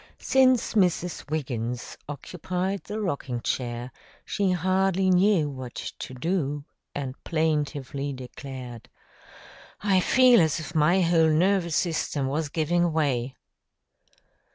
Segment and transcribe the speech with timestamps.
[0.17, 1.29] Since Mrs.
[1.29, 3.91] Wiggins occupied the rocking chair,
[4.25, 8.89] she hardly knew what to do and plaintively declared,
[9.79, 13.35] "I feel as if my whole nervous system was giving way."